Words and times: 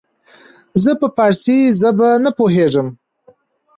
زه 0.83 0.91
په 1.01 1.07
پاړسي 1.17 1.57
زبه 1.81 2.09
نه 2.23 2.31
پوهيږم 2.37 2.87